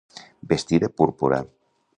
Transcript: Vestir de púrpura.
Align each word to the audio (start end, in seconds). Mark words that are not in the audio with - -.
Vestir 0.49 0.79
de 0.83 0.89
púrpura. 0.97 1.39